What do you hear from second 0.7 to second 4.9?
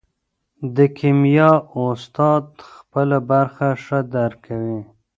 د کیمیا استاد خپله برخه ښه درک کوي.